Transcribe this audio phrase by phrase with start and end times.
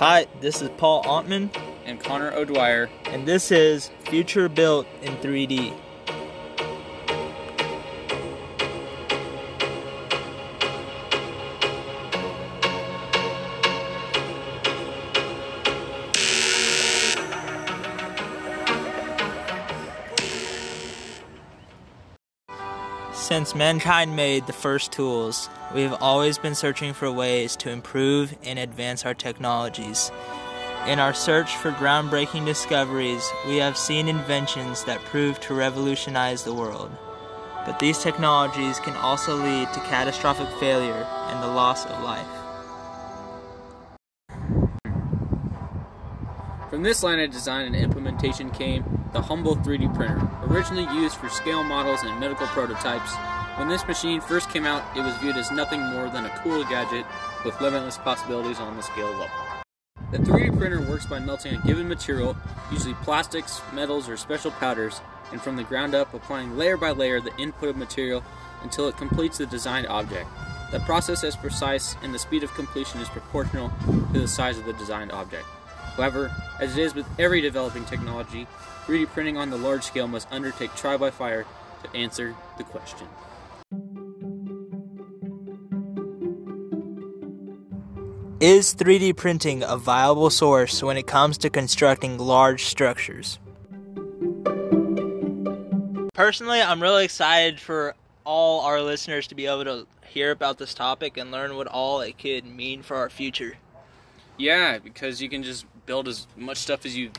[0.00, 1.54] Hi, this is Paul Ontman,
[1.84, 2.88] and Connor O'Dwyer.
[3.04, 5.74] and this is Future Built in 3D.
[23.40, 28.36] Since mankind made the first tools, we have always been searching for ways to improve
[28.44, 30.12] and advance our technologies.
[30.86, 36.52] In our search for groundbreaking discoveries, we have seen inventions that prove to revolutionize the
[36.52, 36.90] world.
[37.64, 42.26] But these technologies can also lead to catastrophic failure and the loss of life.
[46.68, 51.28] From this line of design and implementation came the Humble 3D printer, originally used for
[51.28, 53.14] scale models and medical prototypes.
[53.56, 56.62] When this machine first came out, it was viewed as nothing more than a cool
[56.64, 57.04] gadget
[57.44, 59.30] with limitless possibilities on the scale level.
[60.12, 62.36] The 3D printer works by melting a given material,
[62.70, 65.00] usually plastics, metals, or special powders,
[65.32, 68.24] and from the ground up applying layer by layer the input of material
[68.62, 70.28] until it completes the designed object.
[70.70, 73.72] The process is precise and the speed of completion is proportional
[74.12, 75.46] to the size of the designed object.
[76.00, 78.46] However, as it is with every developing technology,
[78.86, 81.44] 3D printing on the large scale must undertake trial by fire
[81.82, 83.06] to answer the question.
[88.40, 93.38] Is 3D printing a viable source when it comes to constructing large structures?
[96.14, 100.72] Personally, I'm really excited for all our listeners to be able to hear about this
[100.72, 103.58] topic and learn what all it could mean for our future.
[104.38, 107.10] Yeah, because you can just build as much stuff as you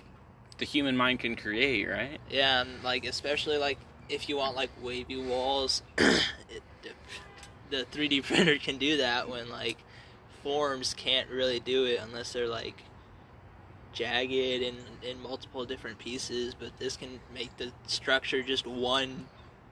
[0.58, 2.20] the human mind can create, right?
[2.30, 6.64] Yeah, and like especially like if you want like wavy walls, it,
[7.70, 9.78] the 3D printer can do that when like
[10.44, 12.84] forms can't really do it unless they're like
[13.94, 16.54] jagged in in multiple different pieces.
[16.54, 19.26] But this can make the structure just one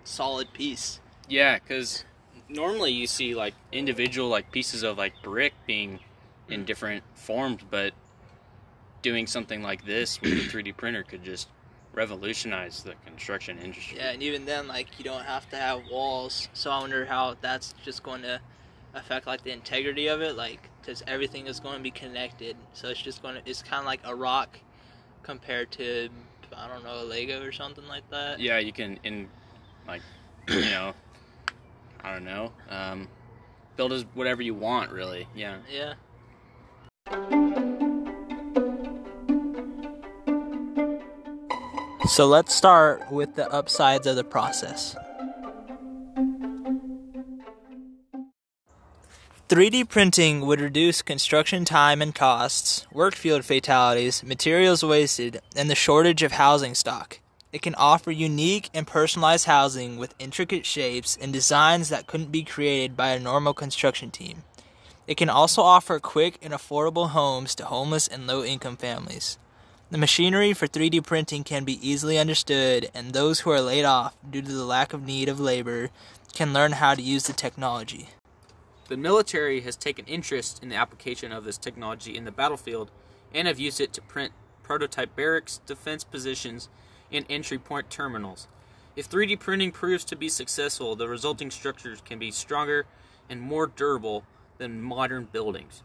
[0.04, 1.00] solid piece.
[1.28, 2.04] Yeah, because
[2.48, 6.00] normally you see like individual like pieces of like brick being
[6.50, 6.66] in mm.
[6.66, 7.94] different forms, but
[9.02, 11.48] doing something like this with a 3D printer could just
[11.94, 13.98] revolutionize the construction industry.
[13.98, 16.50] Yeah, and even then, like you don't have to have walls.
[16.54, 18.40] So I wonder how that's just going to
[18.94, 22.56] affect like the integrity of it, like because everything is going to be connected.
[22.74, 24.60] So it's just going to it's kind of like a rock
[25.24, 26.10] compared to
[26.56, 28.40] I don't know a Lego or something like that.
[28.40, 29.28] Yeah, you can in
[29.88, 30.02] like
[30.50, 30.94] you know
[32.04, 33.08] I don't know um,
[33.76, 35.28] build as whatever you want really.
[35.36, 35.58] Yeah.
[35.72, 35.94] Yeah.
[42.10, 44.96] So let's start with the upsides of the process.
[49.48, 55.76] 3D printing would reduce construction time and costs, work field fatalities, materials wasted, and the
[55.76, 57.20] shortage of housing stock.
[57.54, 62.44] It can offer unique and personalized housing with intricate shapes and designs that couldn't be
[62.44, 64.42] created by a normal construction team.
[65.06, 69.38] It can also offer quick and affordable homes to homeless and low income families.
[69.92, 74.16] The machinery for 3D printing can be easily understood, and those who are laid off
[74.30, 75.90] due to the lack of need of labor
[76.32, 78.10] can learn how to use the technology.
[78.88, 82.92] The military has taken interest in the application of this technology in the battlefield
[83.34, 86.70] and have used it to print prototype barracks, defense positions,
[87.12, 88.48] and entry point terminals.
[88.96, 92.86] If 3D printing proves to be successful, the resulting structures can be stronger
[93.28, 94.24] and more durable
[94.60, 95.82] than modern buildings.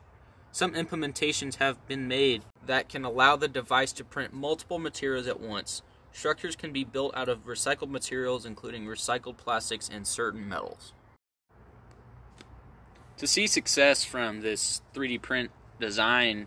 [0.55, 5.41] Some implementations have been made that can allow the device to print multiple materials at
[5.41, 5.83] once.
[6.13, 10.93] Structures can be built out of recycled materials, including recycled plastics and certain metals.
[13.17, 15.51] To see success from this 3D print
[15.81, 16.47] design,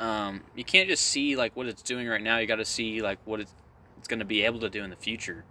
[0.00, 2.38] um, you can't just see like what it's doing right now.
[2.38, 3.52] You got to see like what it's,
[3.98, 5.44] it's going to be able to do in the future.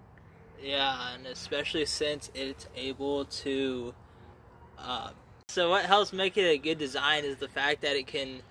[0.60, 3.94] Yeah, and especially since it's able to.
[4.80, 5.12] Uh,
[5.58, 8.44] so, what helps make it a good design is the fact that it can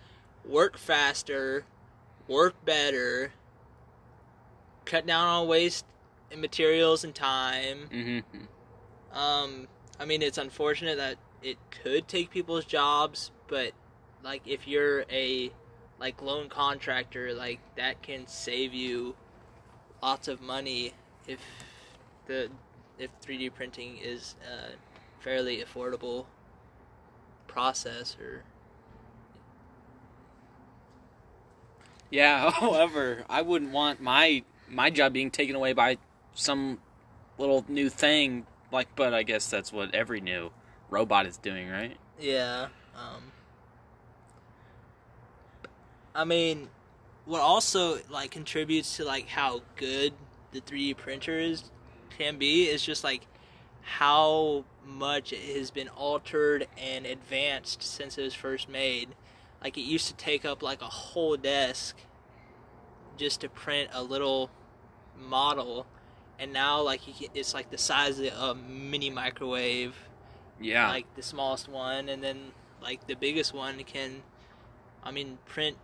[0.44, 1.64] work faster,
[2.26, 3.30] work better,
[4.84, 5.84] cut down on waste
[6.32, 7.88] in materials and time.
[7.92, 9.16] Mm-hmm.
[9.16, 9.68] Um,
[10.00, 13.70] I mean, it's unfortunate that it could take people's jobs, but
[14.24, 15.52] like if you're a
[16.00, 19.14] like lone contractor, like that can save you
[20.02, 20.92] lots of money
[21.28, 21.38] if
[22.26, 22.50] the
[22.98, 24.72] if 3D printing is a
[25.22, 26.26] fairly affordable
[27.56, 28.42] process or
[32.10, 32.50] Yeah.
[32.60, 35.96] However, I wouldn't want my my job being taken away by
[36.34, 36.78] some
[37.38, 38.46] little new thing.
[38.70, 40.50] Like, but I guess that's what every new
[40.90, 41.96] robot is doing, right?
[42.20, 42.68] yeah.
[42.94, 43.32] Um,
[46.14, 46.68] I mean,
[47.24, 50.12] what also like contributes to like how good
[50.52, 51.70] the 3D printer is
[52.18, 53.26] can be is just like
[53.88, 59.10] how much it has been altered and advanced since it was first made.
[59.62, 61.96] Like it used to take up like a whole desk
[63.16, 64.50] just to print a little
[65.16, 65.86] model,
[66.38, 69.94] and now like you can, it's like the size of a mini microwave,
[70.60, 70.88] Yeah.
[70.88, 72.52] like the smallest one, and then
[72.82, 74.22] like the biggest one can,
[75.04, 75.78] I mean, print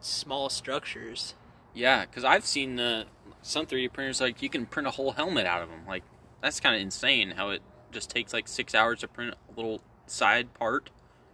[0.00, 1.34] small structures.
[1.74, 3.04] Yeah, because I've seen uh,
[3.42, 5.80] some 3D printers like you can print a whole helmet out of them.
[5.88, 6.04] Like
[6.42, 9.80] that's kind of insane how it just takes like six hours to print a little
[10.06, 10.90] side part.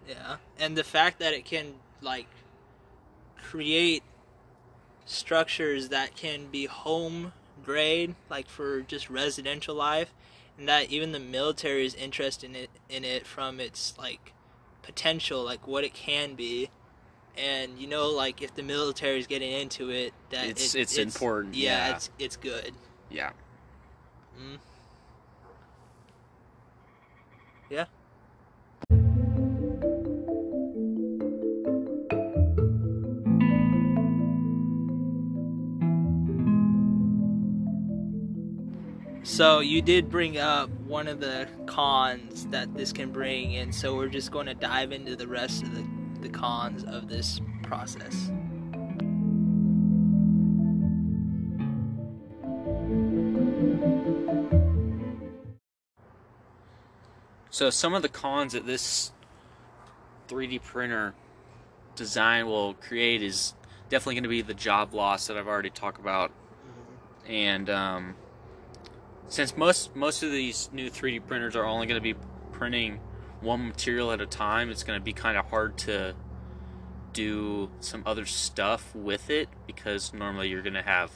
[0.08, 2.26] Yeah, and the fact that it can like
[3.42, 4.02] create
[5.04, 7.32] structures that can be home
[7.64, 10.12] grade, like for just residential life,
[10.58, 14.32] and that even the military is interested in it, in it from its like
[14.82, 16.70] potential, like what it can be.
[17.36, 20.96] And you know, like if the military is getting into it, that It's- it- it's
[20.98, 21.94] important, Yeah, yeah.
[21.96, 22.72] it's it's good.
[23.10, 23.30] Yeah.
[24.38, 24.58] Mm.
[27.68, 27.86] Yeah.
[39.22, 43.96] So you did bring up one of the cons that this can bring, and so
[43.96, 45.84] we're just going to dive into the rest of the,
[46.20, 48.30] the cons of this process.
[57.56, 59.12] So some of the cons that this
[60.28, 61.14] 3D printer
[61.94, 63.54] design will create is
[63.88, 66.32] definitely going to be the job loss that I've already talked about,
[67.26, 68.14] and um,
[69.28, 72.20] since most most of these new 3D printers are only going to be
[72.52, 73.00] printing
[73.40, 76.14] one material at a time, it's going to be kind of hard to
[77.14, 81.10] do some other stuff with it because normally you're going to have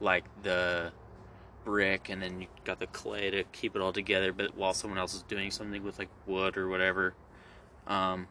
[0.00, 0.92] like the
[1.68, 4.98] brick and then you got the clay to keep it all together but while someone
[4.98, 7.12] else is doing something with like wood or whatever
[7.86, 8.26] um,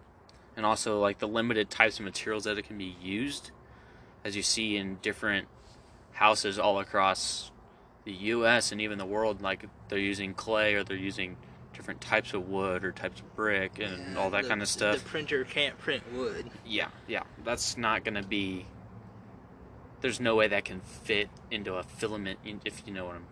[0.55, 3.51] and also like the limited types of materials that it can be used
[4.25, 5.47] as you see in different
[6.13, 7.51] houses all across
[8.05, 11.37] the US and even the world like they're using clay or they're using
[11.75, 14.97] different types of wood or types of brick and all that The- kind of stuff
[14.97, 16.49] The printer can't print wood.
[16.65, 17.21] yeah, yeah.
[17.43, 18.65] That's not going to be.
[20.01, 23.27] There's no way that can fit into a filament, if you know what I'm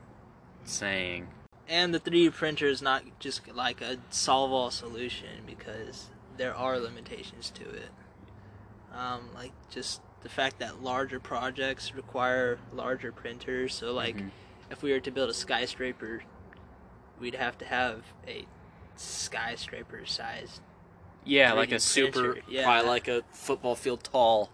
[0.64, 1.28] saying.
[1.68, 6.80] And the 3D printer is not just like a solve all solution because there are
[6.80, 7.90] limitations to it.
[8.94, 13.76] Um, like just the fact that larger projects require larger printers.
[13.76, 14.32] So, like, Mhm.
[14.72, 16.24] if we were to build a skyscraper,
[17.20, 18.46] we'd have to have a
[18.96, 20.62] skyscraper sized.
[21.24, 22.64] Yeah, like a super, yeah.
[22.64, 24.50] probably like a football field tall.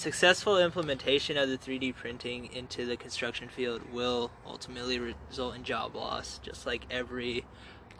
[0.00, 5.94] Successful implementation of the 3D printing into the construction field will ultimately result in job
[5.94, 7.44] loss, just like every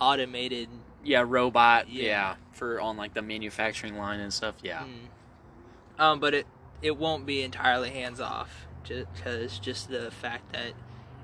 [0.01, 0.71] automated
[1.05, 1.91] Yeah, robot.
[1.91, 2.03] Yeah.
[2.05, 2.35] Yeah.
[2.53, 4.55] for on like the manufacturing line and stuff.
[4.63, 6.03] Yeah, Mm.
[6.03, 6.47] Um, but it
[6.81, 10.73] it won't be entirely hands off, because just the fact that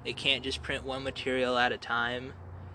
[0.04, 2.34] it can't just print one material at a time.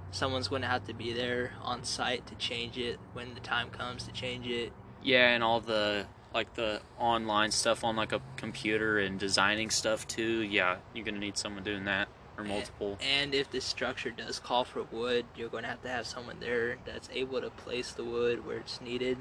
[0.09, 3.69] Someone's going to have to be there on site to change it when the time
[3.69, 4.73] comes to change it.
[5.03, 10.07] yeah, and all the like the online stuff on like a computer and designing stuff
[10.07, 10.41] too.
[10.41, 12.07] Yeah, you're gonna need someone doing that
[12.37, 12.97] or multiple.
[13.01, 16.37] And if the structure does call for wood, you're going to have to have someone
[16.39, 19.17] there that's able to place the wood where it's needed.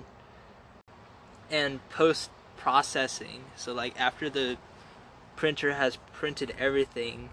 [1.50, 4.56] And post processing, so like after the
[5.36, 7.30] printer has printed everything,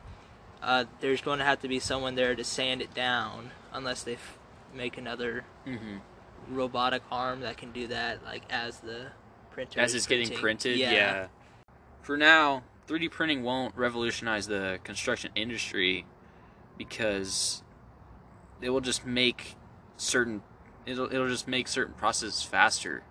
[0.63, 4.13] uh, there's going to have to be someone there to sand it down, unless they
[4.13, 4.37] f-
[4.73, 5.97] make another hmm
[6.49, 9.07] robotic arm that can do that, like as the
[9.57, 11.27] printer as is it's getting printed yeah.
[12.01, 16.05] for now 3d printing won't revolutionize the construction industry
[16.77, 17.63] because
[18.61, 19.55] it will just make
[19.97, 20.41] certain
[20.87, 23.03] it'll, it'll just make certain processes faster.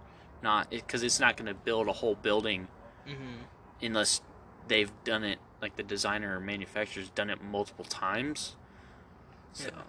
[0.43, 2.69] Not because it's not going to build a whole building
[3.07, 3.43] hmm
[3.83, 4.23] unless
[4.69, 8.57] they've done it like the designer or manufacturer's done it multiple times.
[9.53, 9.67] So.
[9.67, 9.83] Yeah.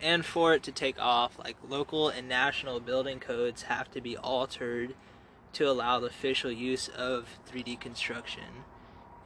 [0.00, 4.16] and for it to take off, like local and national building codes have to be
[4.16, 4.94] altered
[5.54, 8.64] to allow the official use of 3D construction.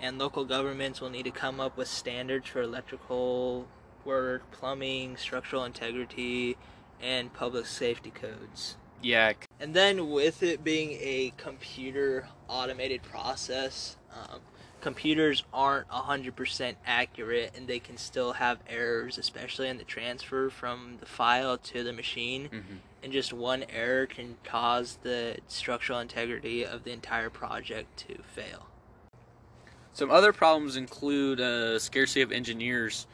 [0.00, 3.66] And local governments will need to come up with standards for electrical
[4.04, 6.56] work, plumbing, structural integrity,
[7.00, 8.76] and public safety codes.
[9.02, 14.40] yeah And then, with it being a computer automated process, um,
[14.80, 20.96] computers aren't 100% accurate and they can still have errors, especially in the transfer from
[21.00, 22.48] the file to the machine.
[22.52, 22.78] mhm.
[23.02, 28.66] And just one error can cause the structural integrity of the entire project to fail.
[29.92, 33.06] Some other problems include a scarcity of engineers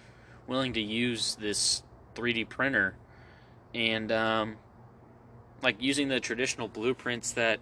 [0.46, 1.82] willing to use this
[2.14, 2.94] 3D printer,
[3.74, 4.56] and um,
[5.62, 7.58] like using the traditional blueprints that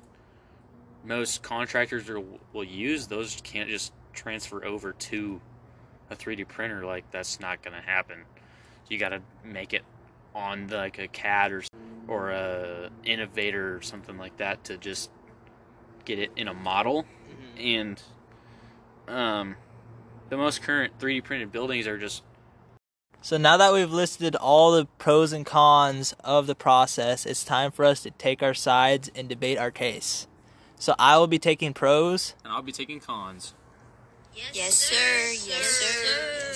[1.05, 2.21] most contractors are,
[2.53, 3.07] will use.
[3.07, 5.41] Those can't just transfer over to
[6.11, 6.85] a 3D printer.
[6.85, 8.25] Like that's not going to happen.
[8.89, 9.83] You got to make it
[10.35, 11.63] on the, like a CAD or
[12.09, 15.11] or a innovator or something like that to just
[16.05, 17.59] get it in a model Mm-hmm.
[17.61, 18.03] and
[19.09, 19.57] um,
[20.29, 22.23] the most current 3D printed buildings are just
[23.21, 27.71] So now that we've listed all the pros and cons of the process, it's time
[27.71, 30.27] for us to take our sides and debate our case.
[30.79, 32.35] So I will be taking pros.
[32.45, 33.55] and I'll be taking cons.
[34.35, 34.95] Yes, sir.
[35.47, 36.17] Yes, sir.
[36.49, 36.52] Yes,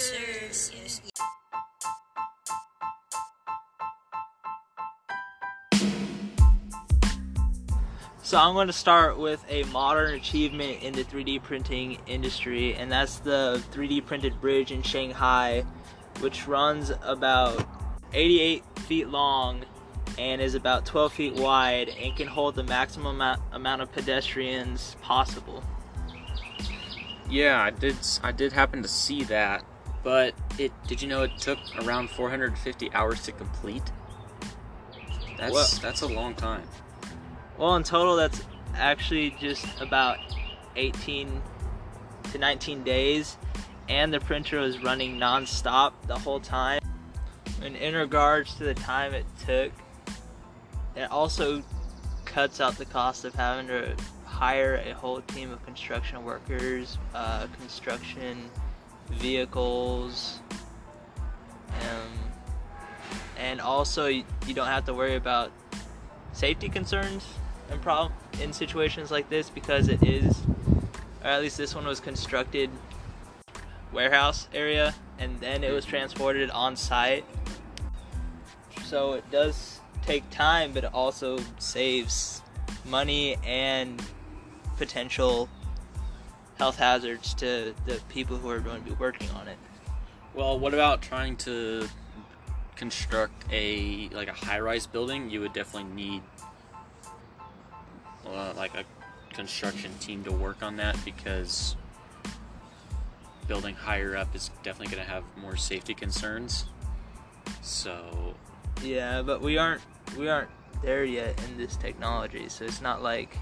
[8.27, 12.91] So I'm going to start with a modern achievement in the 3D printing industry, and
[12.91, 15.65] that's the 3D printed bridge in Shanghai,
[16.19, 17.65] which runs about
[18.13, 19.65] 88 feet long
[20.19, 24.97] and is about 12 feet wide and can hold the maximum amount, amount of pedestrians
[25.03, 25.63] possible.
[27.31, 27.95] Yeah, I did.
[28.25, 29.65] I did happen to see that,
[30.03, 30.73] but it.
[30.89, 33.85] Did you know it took around 450 hours to complete?
[35.39, 36.65] That's Well- that's a long time.
[37.59, 38.43] Well, in total, that's
[38.75, 40.19] actually just about
[40.77, 41.41] 18
[42.33, 43.39] to 19 days,
[43.89, 46.81] and the printer was running non-stop the whole time.
[47.63, 49.73] And in regards to the time it took,
[50.95, 51.63] it also
[52.27, 53.97] cuts out the cost of having to
[54.27, 58.51] hire a whole team of construction workers, uh, construction
[59.13, 60.41] vehicles,
[61.81, 62.13] um,
[63.39, 65.51] and also you, you don't have to worry about
[66.35, 67.25] safety concerns
[67.75, 70.43] problem in situations like this because it is
[71.23, 72.71] or at least this one was constructed
[73.93, 77.25] warehouse area and then it was transported on site
[78.85, 82.43] so it does take time but it also saves
[82.85, 84.03] money and
[84.77, 85.49] potential
[86.59, 89.59] health hazards to the people who are going to be working on it
[90.35, 91.89] Well, what about trying to
[92.77, 95.31] construct a like a high-rise building?
[95.31, 96.23] You would definitely need
[98.33, 98.85] uh, like a
[99.33, 101.77] construction team to work on that because
[103.47, 106.67] building higher up is definitely going to have more safety concerns.
[107.63, 108.35] So,
[108.83, 109.83] Yeah, but we aren't
[110.17, 110.51] we aren't
[110.83, 112.49] there yet in this technology.
[112.49, 113.37] So it's not like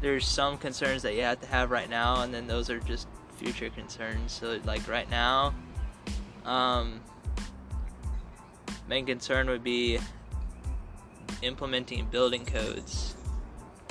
[0.00, 3.08] there's some concerns that you have to have right now, and then those are just
[3.36, 4.32] future concerns.
[4.32, 5.54] So like right now,
[6.44, 7.00] um,
[8.88, 9.98] main concern would be
[11.42, 13.16] implementing building codes,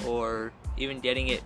[0.08, 1.42] or even getting it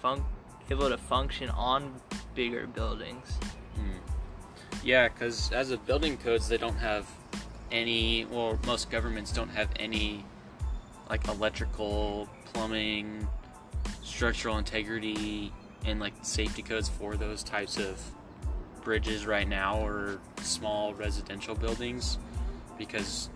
[0.00, 0.24] fun-
[0.70, 1.94] able to function on
[2.34, 3.38] bigger buildings.
[3.76, 3.98] hmm.
[4.84, 7.06] yeah, because as of building codes, they don't have
[7.70, 8.26] any.
[8.26, 10.24] Well, most governments don't have any
[11.08, 13.26] like electrical, plumbing,
[14.02, 15.52] structural integrity,
[15.84, 18.00] and like safety codes for those types of
[18.82, 22.18] bridges right now or small residential buildings.
[22.78, 23.28] Because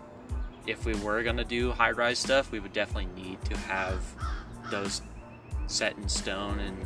[0.67, 4.03] if we were gonna do high rise stuff, we would definitely need to have
[4.69, 5.01] those
[5.67, 6.77] set in stone and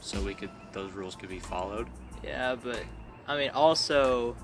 [0.00, 1.88] so we could those rules could be followed.
[2.22, 2.82] Yeah, but
[3.26, 4.36] I mean, also,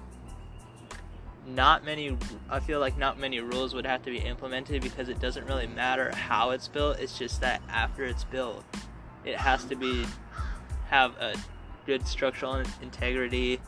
[1.46, 2.16] not many.
[2.48, 5.66] I feel like not many rules would have to be implemented because it doesn't really
[5.66, 6.98] matter how it's built.
[6.98, 8.64] It's just that after it's built,
[9.24, 10.06] it has to be
[10.88, 11.34] have a
[11.86, 13.60] good structural integrity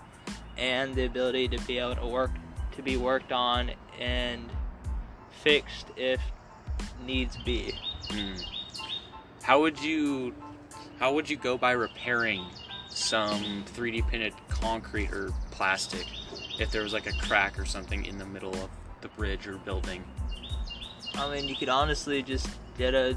[0.56, 2.30] and the ability to be able to work
[2.72, 4.50] to be worked on and
[5.32, 6.20] fixed if
[7.04, 7.72] needs be.
[8.10, 8.34] Hmm.
[9.42, 10.34] How would you
[10.98, 12.44] how would you go by repairing
[12.88, 16.06] some 3D printed concrete or plastic
[16.60, 18.70] if there was like a crack or something in the middle of
[19.00, 20.04] the bridge or building?
[21.14, 22.48] I mean, you could honestly just
[22.78, 23.16] get a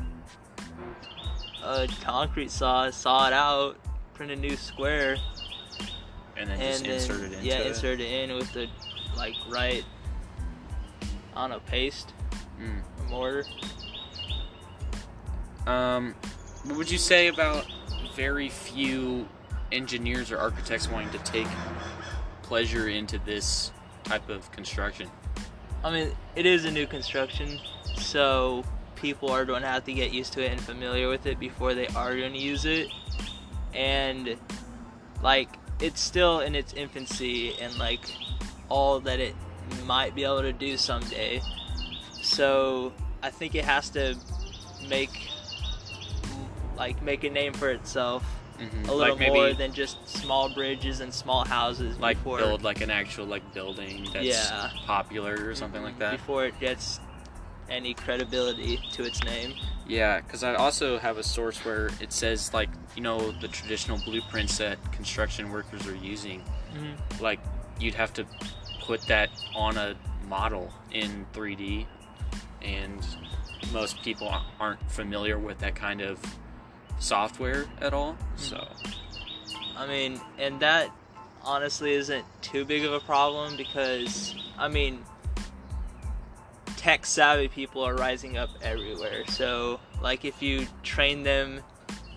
[1.64, 3.78] a concrete saw, saw it out,
[4.14, 5.18] print a new square,
[6.38, 7.68] And then and just then insert it into yeah, it?
[7.68, 8.68] insert it in with the
[9.18, 9.84] like right,
[11.36, 12.14] I don't know, paste
[12.60, 13.10] Mm.
[13.10, 13.46] mortar.
[15.68, 16.16] Um,
[16.64, 17.66] what would you say about
[18.16, 19.28] very few
[19.72, 21.48] engineers or architects wanting to take
[22.44, 23.72] pleasure into this
[24.04, 25.10] type of construction?
[25.84, 27.60] I mean, it is a new construction,
[27.98, 28.64] so
[28.96, 31.74] people are going to have to get used to it and familiar with it before
[31.74, 32.88] they are going to use it.
[33.74, 34.38] And
[35.22, 35.50] like,
[35.82, 38.06] it's still in its infancy and like
[38.70, 39.36] all that it
[39.86, 41.42] might be able to do someday.
[42.22, 42.92] so
[43.22, 44.16] I think it has to
[44.90, 45.12] make
[46.78, 48.24] like make a name for itself
[48.60, 48.88] Mhm.
[48.88, 52.64] a little like maybe more than just small bridges and small houses like before build
[52.64, 54.70] like an actual like building that's Yeah.
[54.86, 56.12] popular or something like that.
[56.12, 57.00] before it gets
[57.70, 59.56] any credibility to its name.
[59.88, 63.98] Yeah, because I also have a source where it says like you know the traditional
[64.00, 66.44] blueprints that construction workers are using,
[66.74, 67.20] Mhm.
[67.22, 67.40] like
[67.80, 68.26] you'd have to
[68.86, 69.96] put that on a
[70.28, 71.86] model in 3D,
[72.62, 73.06] and
[73.74, 76.20] most people aren't familiar with that kind of
[77.00, 78.14] software at all.
[78.14, 78.38] Hmm.
[78.38, 78.68] So
[79.76, 80.90] I mean, and that
[81.44, 85.04] honestly isn't too big of a problem because I mean,
[86.78, 89.26] tech savvy people are rising up everywhere.
[89.28, 91.62] So, like, if you train them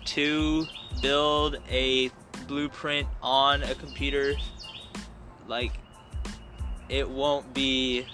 [0.05, 0.65] to
[1.01, 2.11] build a
[2.47, 4.35] blueprint on a computer,
[5.47, 5.73] like,
[6.89, 8.05] it won't be.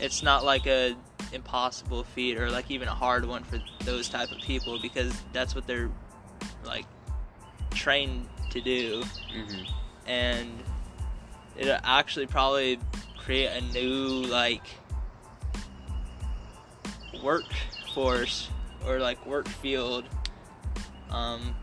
[0.00, 0.96] It's not like a
[1.32, 5.54] impossible feat or like even a hard one for those type of people because that's
[5.54, 5.90] what they're
[6.64, 6.84] like
[7.70, 9.02] trained to do
[9.34, 9.66] mhm.
[10.06, 10.62] and
[11.56, 12.78] it'll actually probably
[13.18, 14.66] create a new like
[17.22, 18.50] workforce
[18.86, 20.04] or like work field
[21.10, 21.54] um,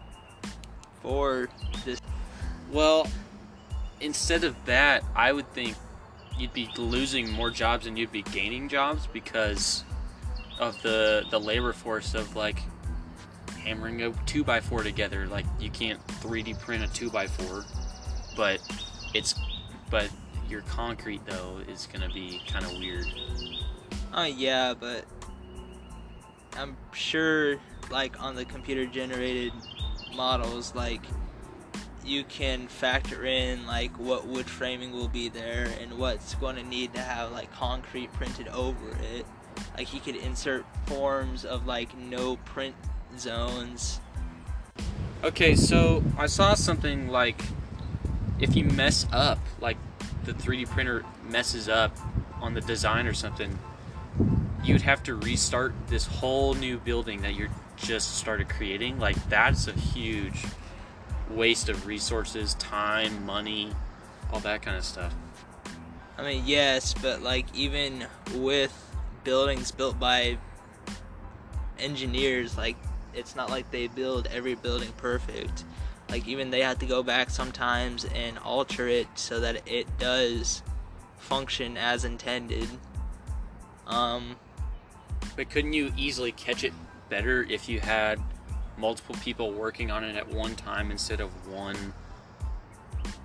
[1.01, 1.49] for
[1.85, 1.99] this.
[2.71, 3.07] Well,
[3.99, 5.75] instead of that, I would think
[6.39, 9.83] you'd be losing more jobs than you'd be gaining jobs because
[10.59, 12.61] of the the labor force of like
[13.63, 15.27] hammering a two by four together.
[15.27, 17.65] Like you can't 3D print a two by four,
[18.35, 18.59] but
[19.13, 19.35] it's
[19.89, 20.09] but
[20.49, 23.05] your concrete though is gonna be kind of weird.
[24.13, 25.05] Oh yeah, but
[26.57, 27.57] I'm sure
[27.91, 29.53] like on the computer generated
[30.15, 31.01] models like
[32.05, 36.63] you can factor in like what wood framing will be there and what's going to
[36.63, 39.25] need to have like concrete printed over it.
[39.77, 42.75] Like you could insert forms of like no print
[43.17, 43.99] zones.
[45.23, 47.41] Okay, so I saw something like
[48.39, 49.77] if you mess up, like
[50.23, 51.97] the 3D printer messes up
[52.41, 53.57] on the design or something,
[54.63, 58.99] you'd have to restart this whole new building that you're just started creating.
[58.99, 60.45] Like that's a huge
[61.29, 63.71] waste of resources, time, money,
[64.31, 65.13] all that kind of stuff.
[66.17, 68.73] I mean, yes, but like even with
[69.23, 70.37] buildings built by
[71.77, 72.75] engineers, like
[73.13, 75.63] it's not like they build every building perfect.
[76.09, 80.63] Like even they have to go back sometimes and alter it so that it does
[81.17, 82.67] function as intended.
[83.87, 84.35] Um,
[85.35, 86.73] But couldn't you easily catch it
[87.09, 88.19] better if you had
[88.79, 91.93] multiple people working on it at one time instead of one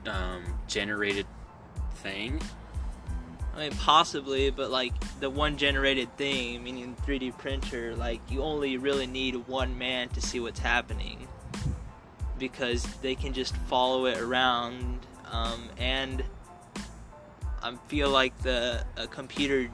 [0.07, 1.27] um, generated
[1.97, 2.41] thing?
[3.55, 8.77] I mean, possibly, but like the one generated thing, meaning 3D printer, like you only
[8.79, 11.29] really need one man to see what's happening
[12.39, 14.99] because they can just follow it around.
[15.31, 16.25] Um, and
[17.63, 19.71] I feel like the a computer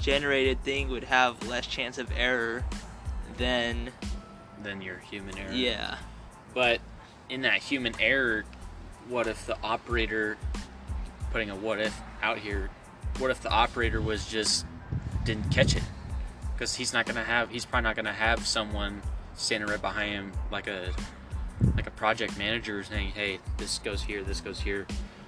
[0.00, 2.64] generated thing would have less chance of error
[3.36, 3.90] than
[4.62, 5.52] Than your human error.
[5.52, 5.98] yeah.
[6.54, 6.80] But
[7.28, 8.44] in that human error,
[9.08, 10.36] what if the operator,
[11.30, 12.70] putting a what if out here,
[13.18, 14.66] what if the operator was just
[15.24, 15.82] didn't catch it?
[16.54, 19.02] Because he's not gonna have, he's probably not gonna have someone
[19.36, 20.92] standing right behind him like a
[21.76, 24.86] like a project manager saying, "Hey, this goes here, this goes here,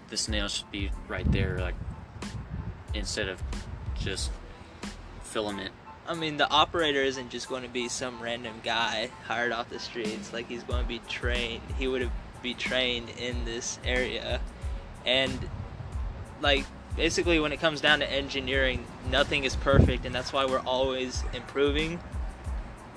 [0.09, 1.75] this nail should be right there," like
[2.95, 3.40] instead of
[3.99, 4.31] just
[5.23, 5.73] filament.
[6.11, 9.79] I mean, the operator isn't just going to be some random guy hired off the
[9.79, 10.33] streets.
[10.33, 11.62] Like he's going to be trained.
[11.79, 12.11] He would
[12.42, 14.40] be trained in this area,
[15.07, 15.38] and
[16.40, 16.64] like
[16.96, 21.23] basically, when it comes down to engineering, nothing is perfect, and that's why we're always
[21.33, 22.01] improving.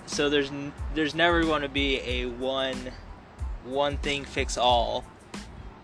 [0.08, 2.94] So there's n- there's never going to be a one
[3.64, 5.06] one thing fix all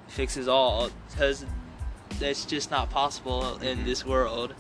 [0.08, 1.46] fixes all because
[2.20, 3.86] that's just not possible in Mhm.
[3.86, 4.56] this world.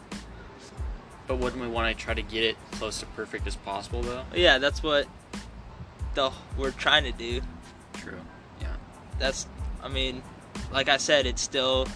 [1.29, 4.23] But wouldn't we want to try to get it close to perfect as possible, though?
[4.33, 5.05] Yeah, that's what
[6.15, 7.41] the we're trying to do.
[7.93, 8.19] True.
[8.59, 8.75] Yeah.
[9.19, 9.45] That's
[9.83, 10.23] I mean,
[10.73, 11.87] like I said, it's still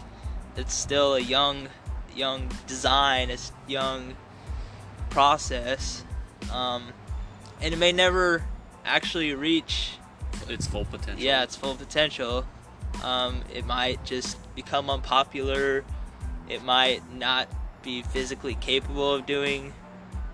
[0.55, 1.67] it's still a young
[2.15, 4.13] young design, it's young
[5.09, 6.03] process.
[6.51, 6.89] Um,
[7.59, 8.43] and it may never
[8.85, 9.93] actually reach
[10.47, 11.25] Its full potential.
[11.25, 12.45] yeah, its full potential.
[13.03, 15.83] Um, it might just become unpopular.
[16.47, 17.47] It might not
[17.83, 19.73] be physically capable of doing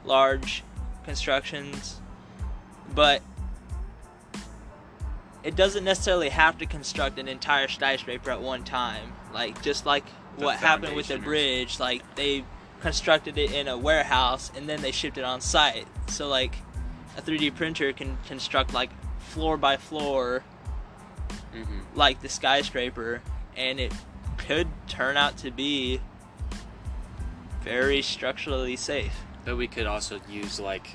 [0.06, 0.64] large
[1.04, 2.00] constructions.
[2.94, 3.22] But
[5.44, 9.14] it doesn't necessarily have to construct an entire skyscraper at one time.
[9.34, 10.06] Like just like
[10.38, 12.44] The what happened with the bridge, like they
[12.82, 15.88] constructed it in a warehouse and then they shipped it on site.
[16.08, 16.56] So like
[17.18, 20.44] a 3D printer can construct like floor by floor
[21.54, 23.22] hmm like the skyscraper
[23.58, 23.92] and it
[24.38, 26.00] could turn out to be
[27.62, 29.14] very structurally safe.
[29.46, 30.88] But we could also use like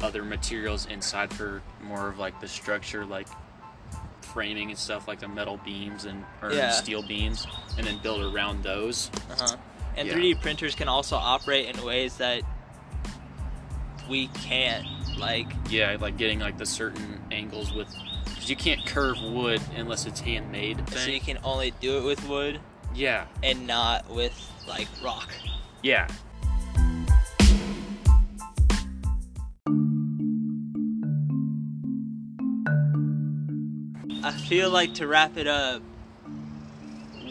[0.00, 3.26] other materials inside for more of like the structure, like
[4.20, 6.70] framing and stuff, like the metal beams and or Yeah.
[6.70, 7.46] steel beams,
[7.78, 9.10] and then build around those.
[9.30, 9.56] Uh-huh.
[9.96, 10.14] And Yeah.
[10.14, 12.42] 3D printers can also operate in ways that
[14.08, 14.86] we can't.
[15.18, 17.88] Like Yeah, like getting like the certain angles with,
[18.26, 20.82] because you can't curve wood unless it's handmade.
[20.90, 22.60] so you can only do it with wood
[22.94, 24.34] Yeah, and not with
[24.68, 25.30] like rock.
[25.86, 26.08] Yeah.
[34.24, 35.80] I feel like to wrap it up,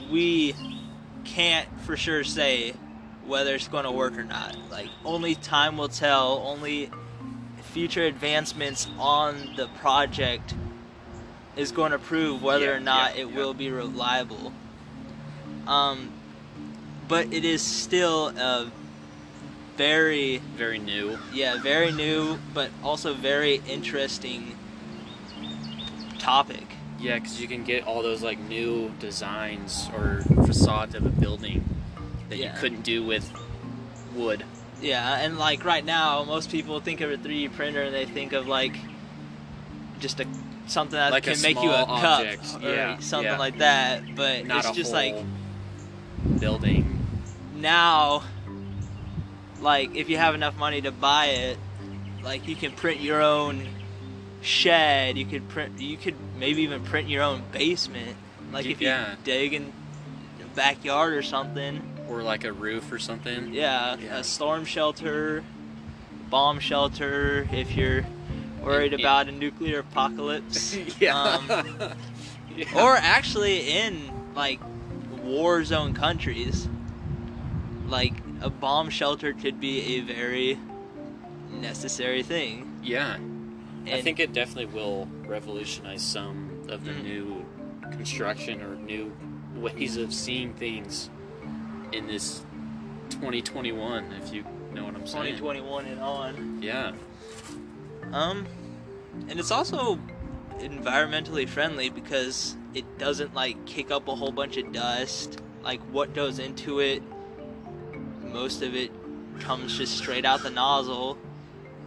[0.10, 0.56] we
[1.26, 2.74] can't for sure say
[3.26, 4.56] whether it's going to work or not.
[4.72, 6.89] Like, only time will tell, only
[7.74, 10.54] future advancements on the project
[11.58, 13.36] is going to prove whether Yeah, or not yeah, it yeah.
[13.36, 14.54] will be reliable.
[15.68, 16.12] Um,
[17.08, 18.72] but it is still a
[19.78, 21.18] very Very new.
[21.34, 24.56] yeah, very new, but also very interesting
[26.20, 26.63] topic.
[27.00, 31.63] Yeah, because you can get all those like new designs or facades of a building
[32.30, 32.54] that Yeah.
[32.54, 33.32] you couldn't do with
[34.15, 34.44] wood.
[34.82, 38.34] Yeah, and like right now, most people think of a 3D printer and they think
[38.34, 38.78] of like
[40.00, 40.26] just a
[40.68, 42.22] something that Like can make you a small cup
[42.63, 43.38] or Yeah, something yeah.
[43.38, 44.15] like that.
[44.15, 46.75] But Not it's just whole like building.
[47.65, 48.23] Now,
[49.60, 51.58] like if you have enough money to buy it,
[52.23, 53.67] like you can print your own
[54.41, 55.17] shed.
[55.17, 55.80] You could print.
[55.80, 58.15] You could maybe even print your own basement.
[58.51, 59.73] Like if you dig in
[60.39, 61.82] the backyard or something.
[62.08, 63.51] Or like a roof or something.
[63.51, 64.17] Yeah, Yeah.
[64.19, 65.43] a storm shelter,
[66.30, 68.06] bomb shelter if you're
[68.62, 70.75] worried And- about a nuclear apocalypse.
[70.99, 71.17] yeah.
[71.19, 71.93] Um,
[72.56, 72.67] Yeah.
[72.86, 74.62] or actually in like
[75.23, 76.69] war zone countries,
[77.88, 80.58] like a bomb shelter could be a very
[81.52, 82.80] necessary thing.
[82.84, 83.17] yeah.
[83.88, 87.04] I think it definitely will revolutionize some of the Mm.
[87.04, 87.45] new
[87.91, 89.15] construction or new
[89.56, 91.12] ways of seeing things
[91.91, 92.43] in this
[93.12, 94.43] 2021, if you
[94.74, 95.38] know what I'm saying.
[95.38, 96.60] 2021 and on.
[96.63, 96.93] Yeah.
[98.12, 98.48] Um,
[99.30, 100.00] and it's also
[100.60, 105.41] environmentally friendly because it doesn't like kick up a whole bunch of dust.
[105.63, 107.04] Like what goes into it,
[108.36, 108.91] most of it
[109.39, 111.17] comes just straight out the nozzle,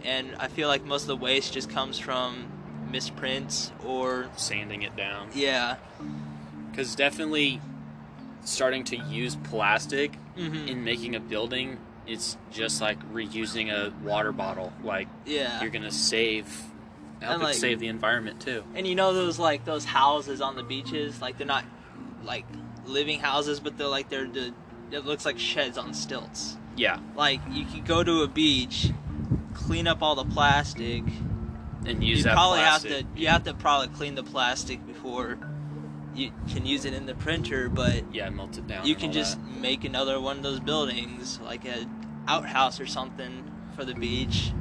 [0.03, 2.47] and I feel like most of the waste just comes from
[2.91, 5.29] misprints or Sanding it down.
[5.33, 5.75] yeah.
[6.71, 7.61] Because definitely
[8.43, 14.31] starting to use plastic hmm in making a building, it's just like reusing a water
[14.31, 14.73] bottle.
[14.83, 15.61] Like Yeah.
[15.61, 16.45] you're gonna save,
[17.21, 18.63] help And, it save the environment too.
[18.75, 21.65] And you know those like those houses on the beaches, like they're not
[22.23, 22.45] like
[22.85, 24.51] living houses, but they're like they're the
[24.91, 26.57] it looks like sheds on stilts.
[26.75, 28.91] Yeah, like you could go to a beach,
[29.53, 31.03] clean up all the plastic.
[31.85, 32.91] and use you that probably plastic.
[32.91, 35.37] have to you have to probably clean the plastic before
[36.15, 38.85] you can use it in the printer, but yeah, melt it down.
[38.85, 39.61] you can just that.
[39.61, 41.85] make another one of those buildings, like a
[42.27, 44.51] outhouse or something for the beach.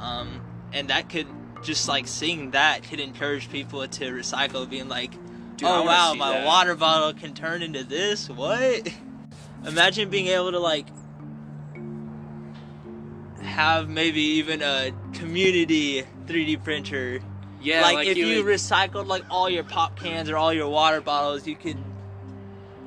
[0.00, 1.26] Um, and that could
[1.62, 5.12] just like seeing that could encourage people to recycle, being like,
[5.56, 6.46] Dude, "Oh wow, my that.
[6.46, 8.88] water bottle can turn into this." What?
[9.64, 10.86] Imagine being able to like
[13.42, 17.20] have maybe even a community 3D printer.
[17.60, 20.68] Yeah, like, like if you, would- recycled like all your pop cans or all your
[20.68, 21.78] water bottles, you could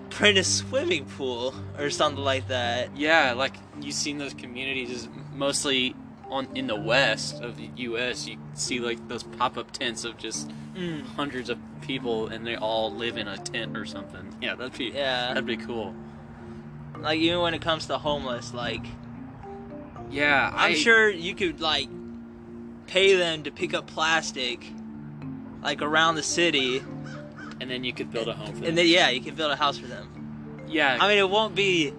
[0.10, 2.96] print a swimming pool or something like that.
[2.96, 5.96] Yeah, like you've seen those communities is mostly
[6.30, 8.28] on in the west of the U.S.
[8.28, 11.04] You see like those pop-up tents of just Mm.
[11.16, 14.34] hundreds of people, and they all live in a tent or something.
[14.40, 15.30] Yeah, that'd be Yeah.
[15.30, 15.94] that'd be cool.
[17.02, 18.86] Like even when it comes to homeless, like
[20.10, 21.88] Yeah, I'm I, sure you could like
[22.88, 24.66] pay them to pick up plastic
[25.62, 26.82] like around the city
[27.62, 28.64] And then you could build a home for them.
[28.66, 30.64] and then yeah, you can build a house for them.
[30.68, 31.94] yeah, I mean, it won't be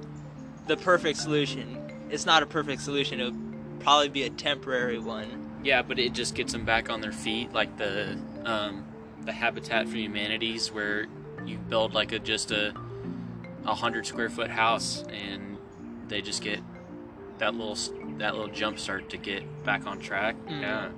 [0.67, 1.77] the perfect solution.
[2.11, 3.21] It's not a perfect solution.
[3.21, 3.39] It'll
[3.81, 5.61] probably be a temporary one.
[5.63, 8.85] yeah, but it just gets them back on their feet, like the um,
[9.25, 11.07] the Habitat for Humanities, where
[11.47, 12.73] you build like a just a
[13.65, 15.59] a hundred square foot house, and
[16.09, 16.61] they just get
[17.39, 17.77] that little
[18.19, 20.37] that little jump start to get back on track.
[20.47, 20.61] Mm.
[20.61, 20.89] Yeah.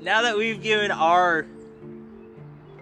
[0.00, 1.46] Now that we've given our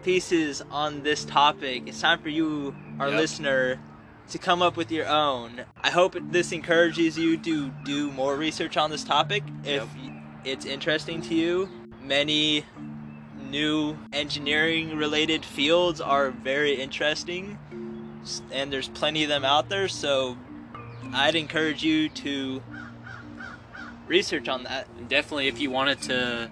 [0.02, 3.18] pieces on this topic, it's time for you, our Yep.
[3.18, 3.80] listener,
[4.30, 5.62] to come up with your own.
[5.82, 9.88] I hope this encourages you to do more research on this topic if Yep.
[10.44, 11.68] it's interesting to you.
[12.02, 12.64] Many
[13.50, 17.58] new engineering related fields are very interesting
[18.52, 20.36] and there's plenty of them out there, so
[21.12, 22.62] I'd encourage you to
[24.06, 25.08] research on that.
[25.08, 26.50] Definitely, if you wanted to,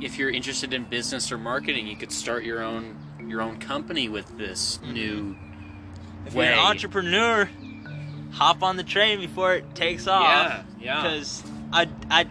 [0.00, 4.08] if you're interested in business or marketing, you could start your own your own company
[4.08, 4.92] with this mm-hmm.
[4.92, 5.36] new.
[6.26, 7.48] If you're an entrepreneur,
[8.32, 10.22] hop on the train before it takes off.
[10.22, 11.02] Yeah, yeah.
[11.02, 12.26] Because I, I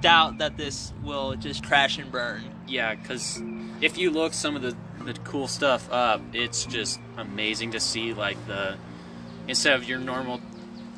[0.00, 2.42] doubt that this will just crash and burn.
[2.66, 3.42] Yeah, because
[3.80, 4.76] if you look some of the,
[5.08, 8.12] the cool stuff up, it's just amazing to see.
[8.12, 8.76] Like the
[9.46, 10.40] instead of your normal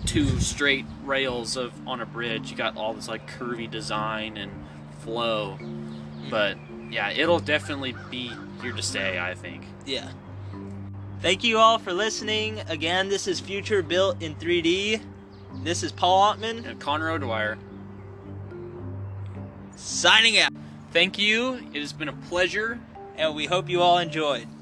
[0.07, 4.51] two straight rails of on a bridge, you got all this like curvy design and
[5.01, 5.59] flow.
[5.61, 6.31] Mm-hmm.
[6.31, 6.57] But
[6.91, 9.19] yeah, it'll definitely be here to stay.
[9.19, 9.65] I think.
[9.87, 10.11] Yeah.
[11.21, 12.61] Thank you all for listening.
[12.69, 15.03] Again, this is Future Built in 3D.
[15.63, 17.59] This is Paul Ottman And Connor O'Dwyer,
[19.77, 20.53] signing out,
[20.93, 21.55] thank you.
[21.75, 22.81] It has been a pleasure.
[23.21, 24.60] And we hope you all enjoyed.